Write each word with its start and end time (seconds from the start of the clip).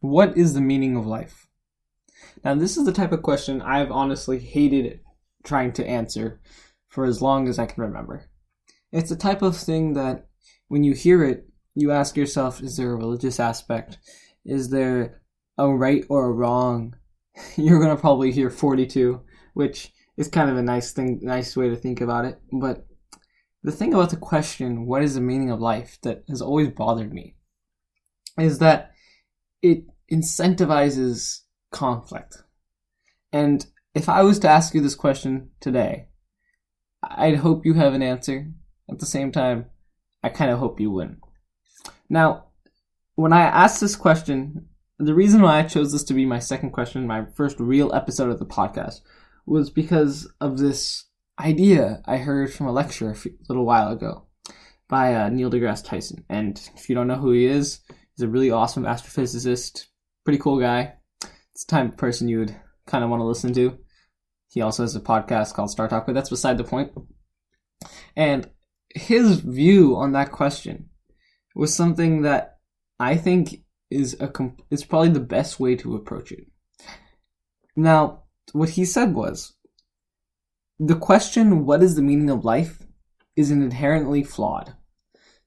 What 0.00 0.36
is 0.36 0.54
the 0.54 0.60
meaning 0.60 0.96
of 0.96 1.06
life? 1.06 1.46
Now, 2.42 2.54
this 2.54 2.76
is 2.76 2.86
the 2.86 2.92
type 2.92 3.12
of 3.12 3.22
question 3.22 3.60
I've 3.60 3.90
honestly 3.90 4.38
hated 4.38 5.00
trying 5.44 5.72
to 5.74 5.86
answer 5.86 6.40
for 6.88 7.04
as 7.04 7.20
long 7.20 7.48
as 7.48 7.58
I 7.58 7.66
can 7.66 7.82
remember. 7.82 8.30
It's 8.92 9.10
the 9.10 9.16
type 9.16 9.42
of 9.42 9.56
thing 9.56 9.92
that 9.94 10.26
when 10.68 10.84
you 10.84 10.94
hear 10.94 11.22
it, 11.22 11.46
you 11.74 11.92
ask 11.92 12.16
yourself, 12.16 12.62
is 12.62 12.76
there 12.76 12.92
a 12.92 12.96
religious 12.96 13.38
aspect? 13.38 13.98
Is 14.44 14.70
there 14.70 15.20
a 15.58 15.68
right 15.68 16.04
or 16.08 16.26
a 16.26 16.32
wrong? 16.32 16.96
You're 17.56 17.78
going 17.78 17.94
to 17.94 18.00
probably 18.00 18.32
hear 18.32 18.50
42, 18.50 19.20
which 19.54 19.92
is 20.16 20.28
kind 20.28 20.50
of 20.50 20.56
a 20.56 20.62
nice 20.62 20.92
thing, 20.92 21.20
nice 21.22 21.56
way 21.56 21.68
to 21.68 21.76
think 21.76 22.00
about 22.00 22.24
it. 22.24 22.40
But 22.52 22.86
the 23.62 23.72
thing 23.72 23.92
about 23.92 24.10
the 24.10 24.16
question, 24.16 24.86
what 24.86 25.02
is 25.02 25.14
the 25.14 25.20
meaning 25.20 25.50
of 25.50 25.60
life, 25.60 25.98
that 26.02 26.24
has 26.28 26.40
always 26.40 26.68
bothered 26.68 27.12
me 27.12 27.34
is 28.38 28.58
that 28.58 28.92
it 29.62 29.84
incentivizes 30.10 31.40
conflict. 31.70 32.42
And 33.32 33.64
if 33.94 34.08
I 34.08 34.22
was 34.22 34.38
to 34.40 34.48
ask 34.48 34.74
you 34.74 34.80
this 34.80 34.94
question 34.94 35.50
today, 35.60 36.08
I'd 37.02 37.36
hope 37.36 37.64
you 37.64 37.74
have 37.74 37.94
an 37.94 38.02
answer. 38.02 38.50
At 38.90 38.98
the 38.98 39.06
same 39.06 39.32
time, 39.32 39.66
I 40.22 40.28
kind 40.28 40.50
of 40.50 40.58
hope 40.58 40.80
you 40.80 40.90
wouldn't. 40.90 41.20
Now, 42.08 42.46
when 43.14 43.32
I 43.32 43.42
asked 43.42 43.80
this 43.80 43.96
question, 43.96 44.66
the 44.98 45.14
reason 45.14 45.42
why 45.42 45.58
I 45.58 45.62
chose 45.62 45.92
this 45.92 46.04
to 46.04 46.14
be 46.14 46.26
my 46.26 46.40
second 46.40 46.70
question, 46.70 47.06
my 47.06 47.26
first 47.36 47.58
real 47.58 47.94
episode 47.94 48.30
of 48.30 48.38
the 48.38 48.46
podcast, 48.46 49.00
was 49.46 49.70
because 49.70 50.30
of 50.40 50.58
this 50.58 51.06
idea 51.38 52.02
I 52.04 52.18
heard 52.18 52.52
from 52.52 52.66
a 52.66 52.72
lecture 52.72 53.12
a 53.12 53.16
little 53.48 53.64
while 53.64 53.90
ago 53.90 54.26
by 54.88 55.14
uh, 55.14 55.28
Neil 55.28 55.50
deGrasse 55.50 55.84
Tyson. 55.84 56.24
And 56.28 56.60
if 56.76 56.88
you 56.88 56.94
don't 56.94 57.06
know 57.06 57.16
who 57.16 57.30
he 57.30 57.46
is, 57.46 57.80
he's 58.20 58.28
a 58.28 58.28
really 58.28 58.50
awesome 58.50 58.84
astrophysicist, 58.84 59.86
pretty 60.24 60.38
cool 60.38 60.60
guy. 60.60 60.92
It's 61.54 61.64
the 61.64 61.70
type 61.70 61.88
of 61.88 61.96
person 61.96 62.28
you 62.28 62.40
would 62.40 62.54
kind 62.86 63.02
of 63.02 63.08
want 63.08 63.20
to 63.20 63.24
listen 63.24 63.54
to. 63.54 63.78
He 64.50 64.60
also 64.60 64.82
has 64.82 64.94
a 64.94 65.00
podcast 65.00 65.54
called 65.54 65.70
Star 65.70 65.88
Talk, 65.88 66.04
but 66.04 66.14
that's 66.14 66.28
beside 66.28 66.58
the 66.58 66.64
point. 66.64 66.92
And 68.14 68.50
his 68.94 69.40
view 69.40 69.96
on 69.96 70.12
that 70.12 70.32
question 70.32 70.90
was 71.54 71.74
something 71.74 72.22
that 72.22 72.58
I 72.98 73.16
think 73.16 73.62
is 73.90 74.18
a 74.20 74.28
comp- 74.28 74.60
is 74.70 74.84
probably 74.84 75.08
the 75.08 75.20
best 75.20 75.58
way 75.58 75.74
to 75.76 75.96
approach 75.96 76.30
it. 76.30 76.46
Now, 77.74 78.24
what 78.52 78.70
he 78.70 78.84
said 78.84 79.14
was 79.14 79.54
the 80.78 80.96
question 80.96 81.64
what 81.64 81.82
is 81.82 81.94
the 81.94 82.02
meaning 82.02 82.28
of 82.28 82.44
life 82.44 82.82
is 83.34 83.50
inherently 83.50 84.22
flawed. 84.22 84.74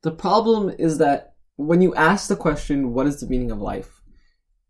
The 0.01 0.11
problem 0.11 0.73
is 0.79 0.97
that 0.97 1.32
when 1.65 1.81
you 1.81 1.95
ask 1.95 2.27
the 2.27 2.35
question 2.35 2.93
what 2.93 3.07
is 3.07 3.19
the 3.19 3.27
meaning 3.27 3.51
of 3.51 3.59
life, 3.59 4.01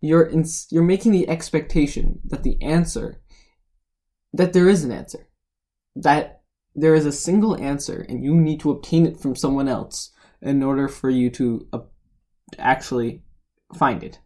you're 0.02 0.23
in, 0.23 0.45
you're 0.69 0.83
making 0.83 1.11
the 1.11 1.30
expectation 1.30 2.19
that 2.25 2.44
the 2.44 2.61
answer 2.61 3.22
that 4.33 4.53
there 4.53 4.67
is 4.67 4.83
an 4.83 4.91
answer. 4.91 5.27
That 5.95 6.41
there 6.75 6.95
is 6.95 7.05
a 7.05 7.11
single 7.11 7.55
answer 7.55 8.05
and 8.09 8.23
you 8.23 8.35
need 8.35 8.59
to 8.61 8.72
obtain 8.72 9.05
it 9.05 9.19
from 9.19 9.35
someone 9.35 9.67
else 9.67 10.11
in 10.41 10.63
order 10.63 10.88
for 10.88 11.09
you 11.09 11.30
to 11.31 11.67
uh, 11.72 11.80
actually 12.58 13.23
find 13.75 14.03
it. 14.03 14.19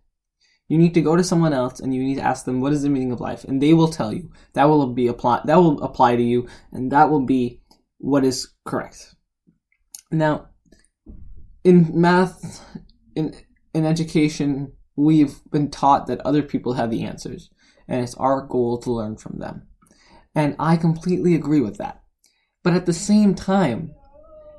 You 0.70 0.78
need 0.78 0.94
to 0.96 1.02
go 1.02 1.16
to 1.16 1.24
someone 1.24 1.54
else 1.54 1.80
and 1.80 1.94
you 1.94 2.04
need 2.04 2.16
to 2.16 2.22
ask 2.22 2.46
them 2.46 2.59
what 2.59 2.74
is 2.74 2.84
the 2.84 2.90
meaning 2.90 3.12
of 3.12 3.22
life 3.22 3.44
and 3.44 3.62
they 3.62 3.74
will 3.74 3.88
tell 3.88 4.14
you. 4.14 4.31
That 4.54 4.66
will 4.66 4.88
be 4.94 5.08
apply 5.08 5.42
that 5.46 5.58
will 5.58 5.81
apply 5.84 6.16
to 6.16 6.24
you 6.24 6.48
and 6.72 6.92
that 6.92 7.09
will 7.09 7.26
be 7.26 7.62
what 7.98 8.26
is 8.26 8.50
correct. 8.66 9.16
Now, 10.12 10.47
in 11.68 11.92
math 11.94 12.66
in 13.14 13.36
in 13.73 13.86
education, 13.86 14.72
we've 14.96 15.42
been 15.52 15.70
taught 15.70 16.08
that 16.08 16.22
other 16.22 16.42
people 16.42 16.74
have 16.74 16.90
the 16.90 17.04
answers 17.04 17.50
and 17.90 18.02
it's 18.02 18.16
our 18.16 18.42
goal 18.42 18.78
to 18.80 18.92
learn 18.92 19.18
from 19.18 19.40
them. 19.40 19.68
And 20.34 20.56
I 20.59 20.78
completely 20.78 21.36
agree 21.36 21.59
with 21.59 21.78
that. 21.78 22.02
But 22.64 22.74
at 22.74 22.86
the 22.86 22.94
same 22.94 23.36
time, 23.36 23.94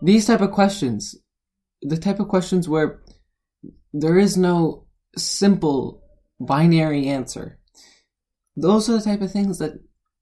these 0.02 0.26
type 0.26 0.42
of 0.42 0.50
questions, 0.50 1.16
the 1.80 1.96
type 1.96 2.20
of 2.20 2.28
questions 2.28 2.68
where 2.68 3.02
there 3.94 4.18
is 4.18 4.36
no 4.36 4.86
simple 5.16 6.04
binary 6.38 7.06
answer. 7.06 7.58
Those 8.54 8.88
are 8.88 8.98
the 8.98 9.02
type 9.02 9.22
of 9.22 9.32
things 9.32 9.58
that 9.58 9.74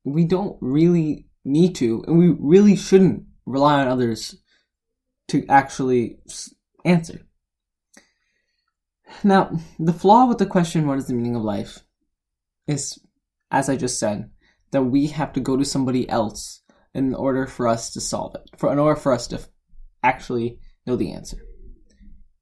we 0.04 0.24
don't 0.24 0.56
really 0.60 1.26
need 1.44 1.74
to, 1.76 2.04
and 2.06 2.16
we 2.16 2.28
really 2.38 2.76
shouldn't 2.76 3.24
rely 3.44 3.80
on 3.80 3.88
others 3.88 4.36
to 5.28 5.44
actually 5.48 6.18
answer. 6.86 7.26
Now, 9.22 9.58
the 9.78 9.92
flaw 9.92 10.26
with 10.26 10.38
the 10.38 10.46
question, 10.46 10.86
what 10.86 10.98
is 10.98 11.06
the 11.06 11.14
meaning 11.14 11.36
of 11.36 11.42
life, 11.42 11.80
is, 12.66 12.98
as 13.50 13.68
I 13.68 13.76
just 13.76 13.98
said, 13.98 14.30
that 14.72 14.82
we 14.82 15.08
have 15.08 15.32
to 15.34 15.40
go 15.40 15.56
to 15.56 15.64
somebody 15.64 16.08
else 16.08 16.62
in 16.94 17.14
order 17.14 17.46
for 17.46 17.68
us 17.68 17.92
to 17.92 18.00
solve 18.00 18.34
it, 18.34 18.50
for 18.56 18.72
in 18.72 18.78
order 18.78 18.98
for 18.98 19.12
us 19.12 19.26
to 19.28 19.40
actually 20.02 20.58
know 20.86 20.96
the 20.96 21.12
answer. 21.12 21.38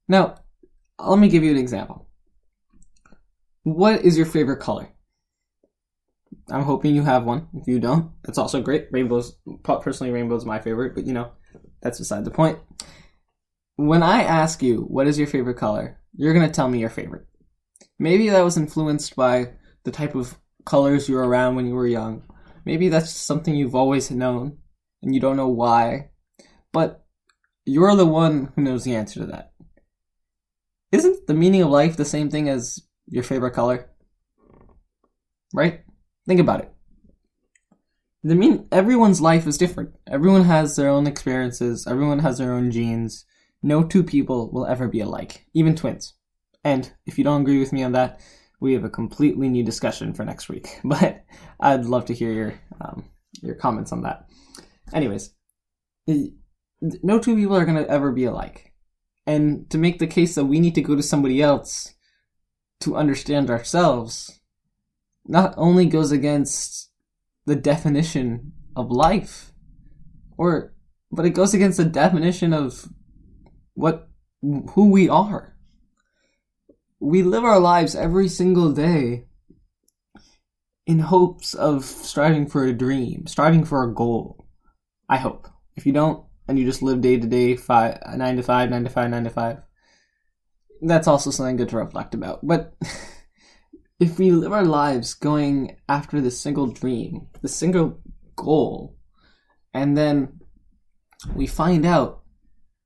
Now, 0.07 0.35
let 0.99 1.19
me 1.19 1.29
give 1.29 1.43
you 1.43 1.51
an 1.51 1.57
example. 1.57 2.09
What 3.63 4.03
is 4.03 4.17
your 4.17 4.27
favorite 4.27 4.59
color? 4.59 4.89
I'm 6.49 6.63
hoping 6.63 6.95
you 6.95 7.03
have 7.03 7.25
one. 7.25 7.47
If 7.53 7.67
you 7.67 7.79
don't, 7.79 8.11
that's 8.23 8.37
also 8.37 8.61
great. 8.61 8.87
Rainbows, 8.91 9.35
personally, 9.63 10.13
rainbow's 10.13 10.45
my 10.45 10.59
favorite, 10.59 10.93
but 10.93 11.05
you 11.05 11.13
know, 11.13 11.31
that's 11.81 11.99
beside 11.99 12.23
the 12.25 12.31
point. 12.31 12.59
When 13.77 14.03
I 14.03 14.23
ask 14.23 14.63
you, 14.63 14.81
what 14.81 15.07
is 15.07 15.17
your 15.17 15.27
favorite 15.27 15.57
color? 15.57 15.99
You're 16.15 16.33
going 16.33 16.47
to 16.47 16.53
tell 16.53 16.69
me 16.69 16.79
your 16.79 16.89
favorite. 16.89 17.25
Maybe 17.99 18.29
that 18.29 18.43
was 18.43 18.57
influenced 18.57 19.15
by 19.15 19.53
the 19.83 19.91
type 19.91 20.15
of 20.15 20.37
colors 20.65 21.09
you 21.09 21.15
were 21.15 21.27
around 21.27 21.55
when 21.55 21.67
you 21.67 21.75
were 21.75 21.87
young. 21.87 22.23
Maybe 22.65 22.89
that's 22.89 23.11
something 23.11 23.55
you've 23.55 23.75
always 23.75 24.09
known 24.09 24.57
and 25.03 25.13
you 25.13 25.19
don't 25.19 25.37
know 25.37 25.49
why. 25.49 26.09
But 26.71 27.05
you're 27.65 27.95
the 27.95 28.05
one 28.05 28.51
who 28.55 28.61
knows 28.61 28.83
the 28.83 28.95
answer 28.95 29.19
to 29.21 29.25
that. 29.27 29.51
Isn't 30.91 31.27
the 31.27 31.33
meaning 31.33 31.61
of 31.61 31.69
life 31.69 31.97
the 31.97 32.05
same 32.05 32.29
thing 32.29 32.47
as 32.47 32.79
your 33.07 33.23
favorite 33.23 33.51
color? 33.51 33.89
Right? 35.53 35.81
Think 36.25 36.39
about 36.39 36.61
it. 36.61 36.71
The 38.23 38.35
mean 38.35 38.67
everyone's 38.71 39.21
life 39.21 39.45
is 39.45 39.57
different. 39.57 39.91
Everyone 40.07 40.45
has 40.45 40.75
their 40.75 40.89
own 40.89 41.05
experiences, 41.05 41.85
everyone 41.85 42.19
has 42.19 42.37
their 42.37 42.53
own 42.53 42.71
genes. 42.71 43.25
No 43.65 43.83
two 43.83 44.03
people 44.03 44.51
will 44.51 44.67
ever 44.67 44.87
be 44.87 44.99
alike, 44.99 45.47
even 45.55 45.75
twins. 45.75 46.13
And 46.63 46.93
if 47.07 47.17
you 47.17 47.23
don't 47.23 47.41
agree 47.41 47.57
with 47.57 47.73
me 47.73 47.81
on 47.81 47.93
that, 47.93 48.21
we 48.59 48.73
have 48.73 48.83
a 48.83 48.91
completely 48.91 49.49
new 49.49 49.63
discussion 49.63 50.13
for 50.13 50.23
next 50.23 50.49
week. 50.49 50.79
But 50.83 51.25
I'd 51.59 51.85
love 51.85 52.05
to 52.05 52.13
hear 52.13 52.31
your 52.31 52.53
um, 52.79 53.05
your 53.41 53.55
comments 53.55 53.91
on 53.91 54.03
that. 54.03 54.29
Anyways, 54.93 55.33
no 56.79 57.17
two 57.17 57.35
people 57.35 57.57
are 57.57 57.65
going 57.65 57.83
to 57.83 57.89
ever 57.89 58.11
be 58.11 58.25
alike. 58.25 58.71
And 59.25 59.67
to 59.71 59.79
make 59.79 59.97
the 59.97 60.05
case 60.05 60.35
that 60.35 60.45
we 60.45 60.59
need 60.59 60.75
to 60.75 60.83
go 60.83 60.95
to 60.95 61.01
somebody 61.01 61.41
else 61.41 61.95
to 62.81 62.95
understand 62.95 63.49
ourselves 63.49 64.41
not 65.25 65.55
only 65.57 65.87
goes 65.87 66.11
against 66.11 66.91
the 67.47 67.55
definition 67.55 68.51
of 68.75 68.91
life 68.91 69.51
or 70.37 70.75
but 71.11 71.25
it 71.25 71.31
goes 71.31 71.55
against 71.55 71.77
the 71.79 71.85
definition 71.85 72.53
of 72.53 72.89
what 73.75 74.09
who 74.41 74.89
we 74.89 75.07
are 75.07 75.55
we 76.99 77.23
live 77.23 77.43
our 77.43 77.59
lives 77.59 77.95
every 77.95 78.27
single 78.27 78.71
day 78.71 79.25
in 80.87 80.99
hopes 80.99 81.53
of 81.53 81.85
striving 81.85 82.47
for 82.47 82.65
a 82.65 82.73
dream 82.73 83.27
striving 83.27 83.63
for 83.63 83.83
a 83.83 83.93
goal 83.93 84.47
i 85.07 85.17
hope 85.17 85.47
if 85.75 85.85
you 85.85 85.93
don't 85.93 86.25
and 86.47 86.59
you 86.59 86.65
just 86.65 86.81
live 86.81 87.01
day 87.01 87.17
to 87.17 87.27
day 87.27 87.55
five 87.55 87.99
nine 88.17 88.35
to 88.35 88.43
five 88.43 88.69
nine 88.69 88.83
to 88.83 88.89
five 88.89 89.09
nine 89.09 89.23
to 89.23 89.29
five 89.29 89.61
that's 90.81 91.07
also 91.07 91.31
something 91.31 91.55
good 91.55 91.69
to 91.69 91.77
reflect 91.77 92.13
about. 92.13 92.45
But 92.45 92.73
if 93.99 94.17
we 94.19 94.31
live 94.31 94.51
our 94.51 94.65
lives 94.65 95.13
going 95.13 95.77
after 95.87 96.21
the 96.21 96.31
single 96.31 96.67
dream, 96.67 97.27
the 97.41 97.47
single 97.47 97.99
goal, 98.35 98.97
and 99.73 99.97
then 99.97 100.39
we 101.33 101.47
find 101.47 101.85
out 101.85 102.21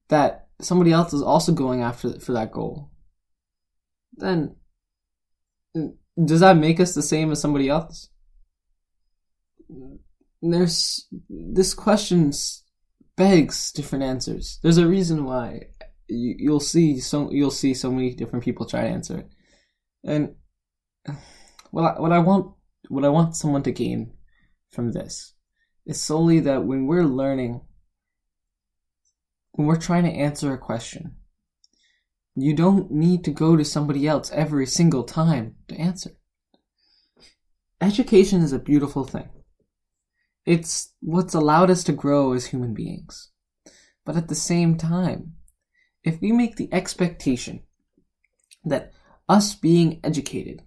that 0.09 0.47
somebody 0.61 0.91
else 0.91 1.13
is 1.13 1.21
also 1.21 1.51
going 1.51 1.81
after 1.81 2.19
for 2.19 2.33
that 2.33 2.51
goal, 2.51 2.91
then 4.13 4.55
does 6.23 6.41
that 6.41 6.57
make 6.57 6.79
us 6.79 6.93
the 6.93 7.01
same 7.01 7.31
as 7.31 7.41
somebody 7.41 7.69
else? 7.69 8.09
There's 10.41 11.07
this 11.29 11.73
question 11.73 12.31
begs 13.15 13.71
different 13.71 14.03
answers. 14.03 14.59
There's 14.63 14.77
a 14.77 14.87
reason 14.87 15.25
why 15.25 15.67
you, 16.07 16.35
you'll 16.37 16.59
see 16.59 16.99
so 16.99 17.31
you'll 17.31 17.51
see 17.51 17.73
so 17.73 17.91
many 17.91 18.13
different 18.13 18.43
people 18.43 18.65
try 18.65 18.81
to 18.81 18.87
answer 18.87 19.17
it, 19.19 19.29
and 20.03 20.35
what 21.71 21.83
I, 21.83 21.99
what 21.99 22.11
I 22.11 22.19
want 22.19 22.53
what 22.87 23.05
I 23.05 23.09
want 23.09 23.35
someone 23.35 23.63
to 23.63 23.71
gain 23.71 24.13
from 24.71 24.91
this 24.91 25.33
is 25.85 26.01
solely 26.01 26.39
that 26.41 26.63
when 26.63 26.87
we're 26.87 27.05
learning, 27.05 27.61
when 29.59 29.67
we're 29.67 29.75
trying 29.75 30.05
to 30.05 30.09
answer 30.09 30.53
a 30.53 30.57
question, 30.57 31.17
You 32.33 32.53
don't 32.55 32.89
need 32.91 33.25
to 33.25 33.31
go 33.31 33.57
to 33.57 33.65
somebody 33.65 34.07
else 34.07 34.31
every 34.31 34.65
single 34.65 35.03
time 35.03 35.55
to 35.67 35.75
answer. 35.75 36.11
Education 37.81 38.41
is 38.41 38.53
a 38.53 38.57
beautiful 38.59 39.03
thing. 39.03 39.27
It's 40.45 40.93
what's 41.01 41.33
allowed 41.33 41.69
us 41.69 41.83
to 41.83 41.91
grow 41.91 42.31
as 42.31 42.45
human 42.45 42.73
beings. 42.73 43.31
But 44.05 44.15
at 44.15 44.29
the 44.29 44.33
same 44.33 44.77
time, 44.77 45.33
if 46.05 46.21
we 46.21 46.31
make 46.31 46.55
the 46.55 46.73
expectation 46.73 47.63
that 48.63 48.93
us 49.27 49.55
being 49.55 49.99
educated, 50.05 50.61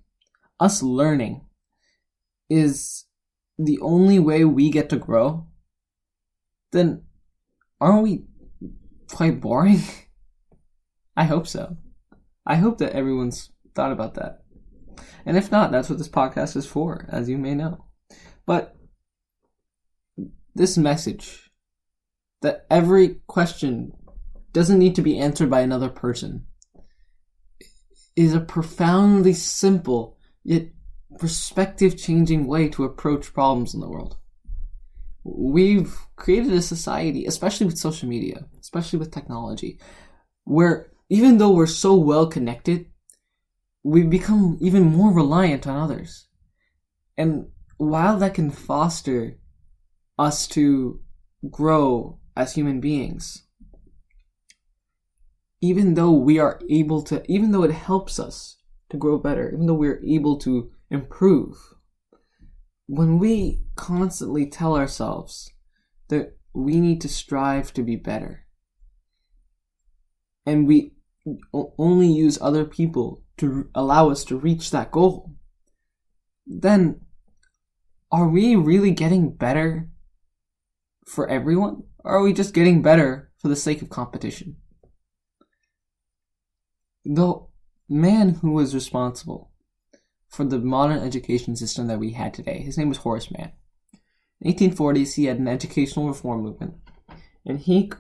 us 0.61 0.83
learning, 0.83 1.47
is 2.51 3.07
the 3.59 3.79
only 3.81 4.19
way 4.19 4.45
we 4.45 4.69
get 4.69 4.91
to 4.91 4.97
grow, 4.97 5.47
then 6.73 7.05
aren't 7.81 8.03
we 8.03 8.27
quite 9.13 9.41
boring? 9.41 9.81
I 11.17 11.25
hope 11.25 11.47
so. 11.47 11.77
I 12.47 12.57
hope 12.57 12.79
that 12.79 12.93
everyone's 12.93 13.51
thought 13.75 13.93
about 13.93 14.15
that. 14.15 14.43
And 15.25 15.37
if 15.37 15.53
not, 15.53 15.71
that's 15.71 15.89
what 15.89 15.99
this 15.99 16.09
podcast 16.09 16.57
is 16.57 16.67
for, 16.67 17.07
as 17.09 17.29
you 17.29 17.39
may 17.39 17.55
know. 17.55 17.85
But 18.47 18.77
this 20.55 20.77
message 20.77 21.51
that 22.41 22.67
every 22.71 23.21
question 23.27 23.93
doesn't 24.53 24.79
need 24.79 24.97
to 24.97 25.03
be 25.03 25.19
answered 25.19 25.49
by 25.49 25.61
another 25.61 25.89
person 25.89 26.47
is 28.17 28.35
a 28.35 28.41
profoundly 28.41 29.33
simple 29.33 30.19
yet 30.45 30.69
perspective 31.19 31.97
changing 31.97 32.47
way 32.47 32.69
to 32.69 32.85
approach 32.85 33.33
problems 33.33 33.75
in 33.75 33.81
the 33.81 33.89
world. 33.89 34.17
We've 35.25 35.97
created 36.17 36.53
a 36.53 36.63
society, 36.63 37.27
especially 37.27 37.67
with 37.67 37.79
social 37.79 38.09
media, 38.09 38.47
especially 38.61 38.99
with 38.99 39.13
technology, 39.13 39.79
where 40.45 40.93
even 41.09 41.39
though 41.39 41.53
we're 41.53 41.67
so 41.67 41.95
well 41.95 42.27
connected, 42.27 42.87
we 43.85 44.03
become 44.03 44.59
even 44.61 44.85
more 44.85 45.13
reliant 45.13 45.67
on 45.67 45.77
others. 45.77 46.27
And 47.17 47.49
while 47.77 48.19
that 48.19 48.35
can 48.35 48.51
foster 48.51 49.39
us 50.19 50.47
to 50.49 51.01
grow 51.51 52.19
as 52.37 52.55
human 52.55 52.81
beings, 52.81 53.47
even 55.61 55.95
though 55.95 56.13
we 56.13 56.39
are 56.39 56.61
able 56.69 57.03
to, 57.03 57.23
even 57.31 57.53
though 57.53 57.63
it 57.63 57.73
helps 57.73 58.19
us 58.19 58.57
to 58.91 58.97
grow 58.97 59.19
better, 59.19 59.51
even 59.53 59.67
though 59.67 59.75
we're 59.75 60.03
able 60.05 60.37
to 60.39 60.71
improve, 60.91 61.72
when 62.93 63.19
we 63.19 63.59
constantly 63.75 64.45
tell 64.45 64.77
ourselves 64.77 65.51
that 66.09 66.37
we 66.53 66.79
need 66.79 67.01
to 67.01 67.09
strive 67.09 67.73
to 67.73 67.83
be 67.83 67.97
better, 67.97 68.45
and 70.45 70.69
we 70.69 70.93
only 71.79 72.09
use 72.09 72.37
other 72.43 72.67
people 72.67 73.23
to 73.39 73.71
allow 73.75 74.11
us 74.11 74.25
to 74.25 74.37
reach 74.37 74.71
that 74.71 74.91
goal, 74.91 75.33
then 76.47 77.01
are 78.11 78.29
we 78.29 78.57
really 78.57 78.91
getting 78.91 79.35
better 79.35 79.89
for 81.07 81.27
everyone? 81.31 81.85
Or 82.01 82.17
are 82.17 82.23
we 82.23 82.35
just 82.35 82.53
getting 82.53 82.83
better 82.83 83.33
for 83.39 83.49
the 83.49 83.57
sake 83.57 83.81
of 83.81 83.89
competition? 83.89 84.57
The 87.07 87.41
man 87.89 88.35
who 88.43 88.51
was 88.51 88.75
responsible 88.75 89.52
for 90.33 90.45
the 90.45 90.59
modern 90.59 90.99
education 90.99 91.55
system 91.55 91.89
that 91.89 91.99
we 91.99 92.13
had 92.13 92.33
today, 92.33 92.63
his 92.63 92.79
name 92.79 92.89
was 92.89 92.99
Horace 92.99 93.31
Mann. 93.31 93.53
In 94.41 94.53
1840s, 94.53 95.15
he 95.15 95.27
had 95.27 95.39
an 95.39 95.47
educational 95.47 96.09
reform 96.09 96.43
movement, 96.43 96.75
and 97.45 97.61
he, 97.61 97.93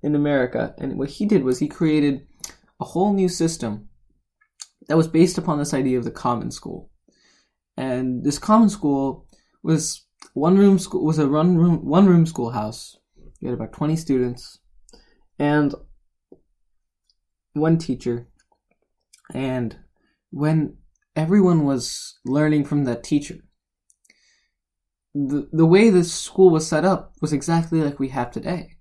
in 0.00 0.14
America, 0.14 0.74
and 0.78 0.96
what 0.96 1.10
he 1.10 1.26
did 1.26 1.42
was 1.42 1.58
he 1.58 1.68
created 1.68 2.24
a 2.80 2.84
whole 2.84 3.12
new 3.12 3.28
system 3.28 3.88
that 4.86 4.96
was 4.96 5.08
based 5.08 5.38
upon 5.38 5.58
this 5.58 5.74
idea 5.74 5.98
of 5.98 6.04
the 6.04 6.10
common 6.12 6.52
school. 6.52 6.88
And 7.76 8.24
this 8.24 8.38
common 8.38 8.68
school 8.68 9.26
was 9.62 10.06
one 10.34 10.56
room 10.56 10.78
school 10.78 11.04
was 11.04 11.18
a 11.18 11.26
one 11.26 11.56
room 11.56 11.84
one 11.84 12.06
room 12.06 12.26
schoolhouse. 12.26 12.96
You 13.40 13.48
had 13.48 13.54
about 13.54 13.72
twenty 13.72 13.96
students 13.96 14.58
and 15.38 15.74
one 17.54 17.78
teacher. 17.78 18.28
And 19.34 19.76
when 20.30 20.76
everyone 21.14 21.64
was 21.64 22.18
learning 22.24 22.64
from 22.64 22.84
that 22.84 23.04
teacher, 23.04 23.38
the 25.14 25.48
the 25.52 25.66
way 25.66 25.90
this 25.90 26.12
school 26.12 26.50
was 26.50 26.66
set 26.66 26.84
up 26.84 27.12
was 27.20 27.32
exactly 27.32 27.82
like 27.82 27.98
we 27.98 28.08
have 28.08 28.30
today. 28.30 28.76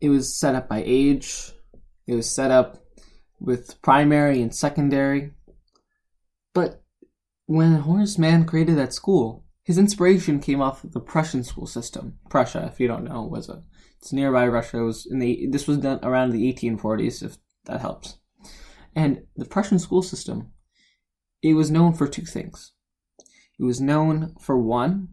It 0.00 0.08
was 0.08 0.36
set 0.36 0.54
up 0.54 0.68
by 0.68 0.82
age. 0.84 1.52
It 2.06 2.14
was 2.14 2.28
set 2.28 2.50
up 2.50 2.84
with 3.38 3.80
primary 3.82 4.42
and 4.42 4.54
secondary. 4.54 5.30
But 6.52 6.82
when 7.46 7.74
Horace 7.74 8.18
Mann 8.18 8.44
created 8.44 8.76
that 8.78 8.92
school, 8.92 9.44
his 9.62 9.78
inspiration 9.78 10.40
came 10.40 10.60
off 10.60 10.82
of 10.82 10.92
the 10.92 11.00
Prussian 11.00 11.44
school 11.44 11.66
system. 11.66 12.18
Prussia, 12.28 12.68
if 12.72 12.80
you 12.80 12.88
don't 12.88 13.04
know, 13.04 13.22
was 13.22 13.48
a 13.48 13.62
it's 14.00 14.12
nearby 14.12 14.48
Russia. 14.48 14.78
It 14.78 14.82
was 14.82 15.06
in 15.08 15.20
the 15.20 15.46
this 15.50 15.68
was 15.68 15.78
done 15.78 16.00
around 16.02 16.30
the 16.30 16.52
1840s, 16.52 17.22
if 17.22 17.36
that 17.66 17.80
helps. 17.80 18.18
And 18.96 19.22
the 19.36 19.44
Prussian 19.44 19.78
school 19.78 20.02
system, 20.02 20.52
it 21.42 21.54
was 21.54 21.70
known 21.70 21.92
for 21.92 22.06
two 22.06 22.24
things. 22.24 22.72
It 23.58 23.64
was 23.64 23.80
known 23.80 24.34
for 24.40 24.56
one, 24.56 25.08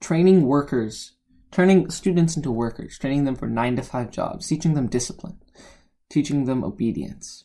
training 0.00 0.42
workers, 0.42 1.12
turning 1.50 1.90
students 1.90 2.36
into 2.36 2.50
workers, 2.50 2.98
training 2.98 3.24
them 3.24 3.36
for 3.36 3.48
nine 3.48 3.76
to 3.76 3.82
five 3.82 4.10
jobs, 4.10 4.48
teaching 4.48 4.74
them 4.74 4.88
discipline, 4.88 5.38
teaching 6.08 6.46
them 6.46 6.64
obedience. 6.64 7.44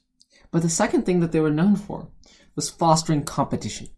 But 0.52 0.62
the 0.62 0.70
second 0.70 1.04
thing 1.04 1.20
that 1.20 1.32
they 1.32 1.40
were 1.40 1.52
known 1.52 1.76
for 1.76 2.10
was 2.56 2.70
fostering 2.70 3.24
competition. 3.24 3.90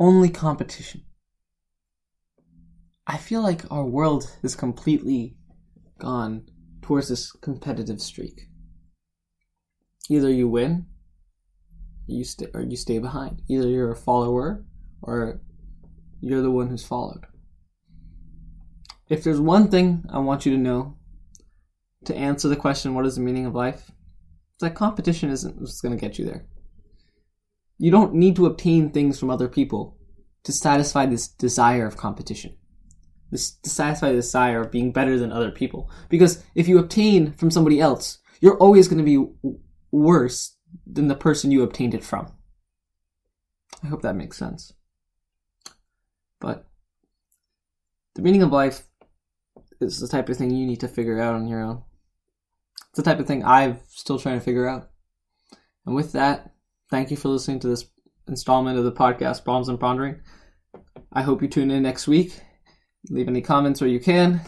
Only 0.00 0.28
competition. 0.28 1.02
I 3.06 3.16
feel 3.16 3.42
like 3.42 3.70
our 3.70 3.86
world 3.86 4.36
has 4.42 4.54
completely 4.54 5.36
gone 5.98 6.48
towards 6.82 7.08
this 7.08 7.32
competitive 7.32 8.00
streak. 8.00 8.48
Either 10.10 10.30
you 10.30 10.48
win, 10.48 10.86
you 12.08 12.24
stay, 12.24 12.46
or 12.54 12.62
you 12.62 12.76
stay 12.76 12.98
behind. 12.98 13.42
Either 13.48 13.68
you're 13.68 13.92
a 13.92 13.96
follower, 13.96 14.64
or 15.02 15.40
you're 16.20 16.42
the 16.42 16.50
one 16.50 16.68
who's 16.68 16.84
followed. 16.84 17.24
If 19.08 19.24
there's 19.24 19.40
one 19.40 19.68
thing 19.70 20.04
I 20.10 20.18
want 20.18 20.44
you 20.44 20.52
to 20.52 20.58
know 20.58 20.96
to 22.04 22.16
answer 22.16 22.48
the 22.48 22.56
question, 22.56 22.94
what 22.94 23.06
is 23.06 23.16
the 23.16 23.22
meaning 23.22 23.46
of 23.46 23.54
life? 23.54 23.90
that 24.60 24.74
competition 24.74 25.30
isn't 25.30 25.60
just 25.60 25.82
going 25.82 25.96
to 25.96 26.00
get 26.00 26.18
you 26.18 26.24
there. 26.24 26.46
You 27.78 27.90
don't 27.90 28.14
need 28.14 28.36
to 28.36 28.46
obtain 28.46 28.90
things 28.90 29.18
from 29.18 29.30
other 29.30 29.48
people 29.48 29.96
to 30.44 30.52
satisfy 30.52 31.06
this 31.06 31.28
desire 31.28 31.86
of 31.86 31.96
competition. 31.96 32.56
This 33.30 33.52
to 33.58 33.70
satisfy 33.70 34.08
the 34.08 34.16
desire 34.16 34.62
of 34.62 34.72
being 34.72 34.90
better 34.90 35.18
than 35.18 35.30
other 35.30 35.50
people. 35.50 35.90
Because 36.08 36.42
if 36.54 36.66
you 36.66 36.78
obtain 36.78 37.32
from 37.32 37.50
somebody 37.50 37.80
else, 37.80 38.18
you're 38.40 38.56
always 38.56 38.88
going 38.88 38.98
to 38.98 39.04
be 39.04 39.58
worse 39.92 40.56
than 40.86 41.08
the 41.08 41.14
person 41.14 41.50
you 41.50 41.62
obtained 41.62 41.94
it 41.94 42.04
from. 42.04 42.32
I 43.82 43.88
hope 43.88 44.02
that 44.02 44.16
makes 44.16 44.36
sense. 44.36 44.72
But 46.40 46.66
the 48.14 48.22
meaning 48.22 48.42
of 48.42 48.52
life 48.52 48.86
is 49.80 50.00
the 50.00 50.08
type 50.08 50.28
of 50.28 50.36
thing 50.36 50.50
you 50.50 50.66
need 50.66 50.80
to 50.80 50.88
figure 50.88 51.20
out 51.20 51.34
on 51.34 51.46
your 51.46 51.62
own. 51.62 51.82
It's 52.88 52.96
the 52.96 53.02
type 53.02 53.20
of 53.20 53.26
thing 53.26 53.44
I'm 53.44 53.78
still 53.88 54.18
trying 54.18 54.38
to 54.38 54.44
figure 54.44 54.68
out. 54.68 54.90
And 55.86 55.94
with 55.94 56.12
that, 56.12 56.52
thank 56.90 57.10
you 57.10 57.16
for 57.16 57.28
listening 57.28 57.60
to 57.60 57.68
this 57.68 57.86
installment 58.26 58.78
of 58.78 58.84
the 58.84 58.92
podcast, 58.92 59.44
Problems 59.44 59.68
and 59.68 59.80
Pondering. 59.80 60.20
I 61.12 61.22
hope 61.22 61.42
you 61.42 61.48
tune 61.48 61.70
in 61.70 61.82
next 61.82 62.08
week. 62.08 62.40
Leave 63.10 63.28
any 63.28 63.40
comments 63.40 63.80
where 63.80 63.90
you 63.90 64.00
can. 64.00 64.40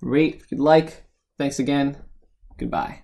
Rate 0.00 0.42
if 0.42 0.52
you'd 0.52 0.60
like. 0.60 1.04
Thanks 1.38 1.58
again. 1.58 1.96
Goodbye. 2.58 3.03